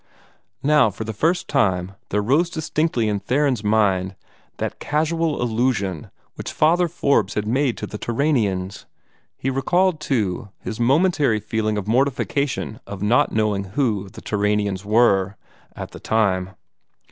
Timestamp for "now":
0.63-0.89